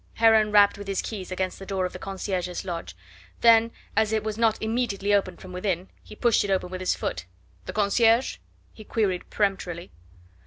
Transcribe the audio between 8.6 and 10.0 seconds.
he queried peremptorily.